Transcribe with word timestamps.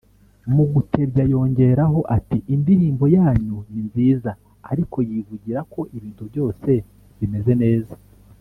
Mu 0.53 0.63
gutebya 0.73 1.23
yongeraho 1.33 1.99
ati 2.17 2.37
“Indirimbo 2.53 3.05
yanyu 3.17 3.55
ni 3.71 3.81
nziza 3.87 4.31
ariko 4.71 4.97
yivugira 5.09 5.59
ko 5.73 5.81
ibintu 5.97 6.23
byose 6.31 6.71
bimeze 7.19 7.53
neza 7.63 7.95